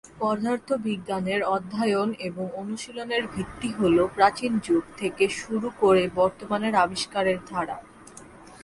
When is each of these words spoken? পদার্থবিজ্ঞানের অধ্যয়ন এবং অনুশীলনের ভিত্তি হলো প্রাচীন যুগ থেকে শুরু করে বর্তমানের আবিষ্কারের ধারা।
পদার্থবিজ্ঞানের 0.19 1.41
অধ্যয়ন 1.47 2.09
এবং 2.19 2.45
অনুশীলনের 2.55 3.23
ভিত্তি 3.27 3.69
হলো 3.71 4.01
প্রাচীন 4.15 4.51
যুগ 4.59 4.83
থেকে 4.97 5.25
শুরু 5.39 5.67
করে 5.79 6.03
বর্তমানের 6.15 6.73
আবিষ্কারের 6.75 7.37
ধারা। 7.49 7.77